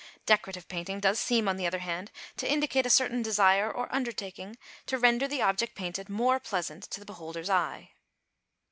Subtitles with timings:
[0.25, 4.57] "Decorative Painting" does seem, on the other hand, to indicate a certain desire or undertaking
[4.87, 7.91] to render the object painted more pleasant to the beholder's eye.